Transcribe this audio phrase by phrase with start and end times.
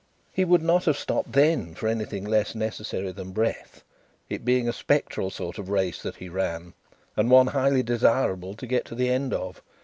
[0.33, 3.83] He would not have stopped then, for anything less necessary than breath,
[4.29, 6.73] it being a spectral sort of race that he ran,
[7.15, 9.61] and one highly desirable to get to the end of.